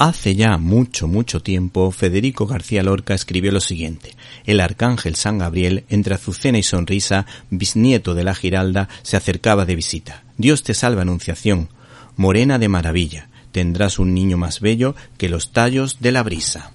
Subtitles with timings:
[0.00, 4.14] Hace ya mucho, mucho tiempo, Federico García Lorca escribió lo siguiente.
[4.46, 9.74] El arcángel San Gabriel, entre azucena y sonrisa, bisnieto de la Giralda, se acercaba de
[9.74, 10.22] visita.
[10.38, 11.68] Dios te salva, Anunciación.
[12.16, 16.72] Morena de maravilla, tendrás un niño más bello que los tallos de la brisa.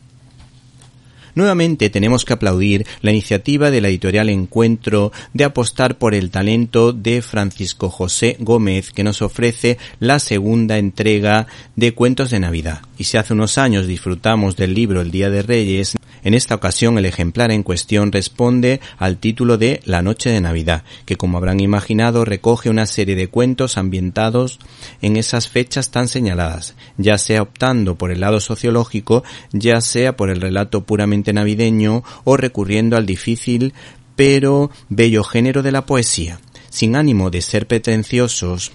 [1.35, 6.93] Nuevamente tenemos que aplaudir la iniciativa de la editorial Encuentro de apostar por el talento
[6.93, 12.81] de Francisco José Gómez que nos ofrece la segunda entrega de Cuentos de Navidad.
[12.97, 16.97] Y si hace unos años disfrutamos del libro El Día de Reyes, en esta ocasión
[16.97, 21.61] el ejemplar en cuestión responde al título de La Noche de Navidad, que como habrán
[21.61, 24.59] imaginado recoge una serie de cuentos ambientados
[25.01, 30.29] en esas fechas tan señaladas, ya sea optando por el lado sociológico, ya sea por
[30.29, 33.73] el relato puramente navideño o recurriendo al difícil
[34.15, 36.39] pero bello género de la poesía.
[36.69, 38.73] Sin ánimo de ser pretenciosos,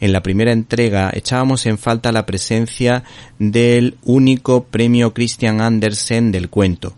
[0.00, 3.04] en la primera entrega echábamos en falta la presencia
[3.38, 6.94] del único premio Christian Andersen del cuento,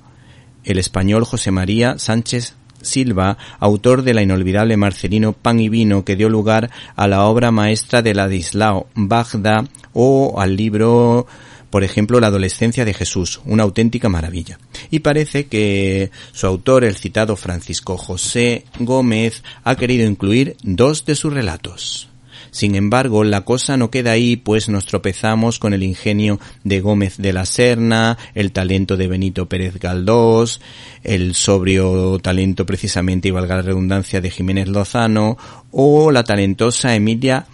[0.64, 6.16] el español José María Sánchez Silva, autor de la inolvidable Marcelino Pan y Vino que
[6.16, 11.26] dio lugar a la obra maestra de Ladislao Bagda o al libro
[11.74, 14.60] por ejemplo, La adolescencia de Jesús, una auténtica maravilla.
[14.92, 21.16] Y parece que su autor, el citado Francisco José Gómez, ha querido incluir dos de
[21.16, 22.13] sus relatos.
[22.54, 27.16] Sin embargo, la cosa no queda ahí, pues nos tropezamos con el ingenio de Gómez
[27.16, 30.60] de la Serna, el talento de Benito Pérez Galdós,
[31.02, 35.36] el sobrio talento precisamente, y valga la redundancia, de Jiménez Lozano,
[35.72, 37.46] o la talentosa Emilia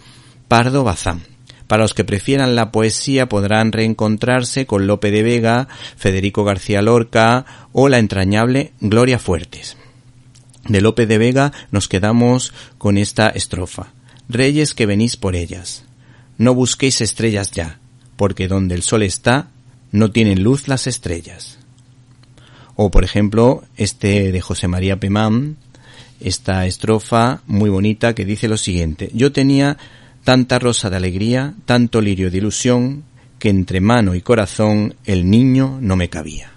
[0.47, 1.23] Pardo Bazán.
[1.65, 5.67] Para los que prefieran la poesía podrán reencontrarse con Lope de Vega,
[5.97, 9.77] Federico García Lorca o la entrañable Gloria Fuertes.
[10.67, 13.93] De Lope de Vega nos quedamos con esta estrofa.
[14.31, 15.83] Reyes que venís por ellas.
[16.37, 17.79] No busquéis estrellas ya,
[18.15, 19.49] porque donde el sol está,
[19.91, 21.59] no tienen luz las estrellas.
[22.75, 25.57] O por ejemplo, este de José María Pemán,
[26.19, 29.11] esta estrofa muy bonita que dice lo siguiente.
[29.13, 29.77] Yo tenía
[30.23, 33.03] tanta rosa de alegría, tanto lirio de ilusión,
[33.39, 36.51] que entre mano y corazón el niño no me cabía.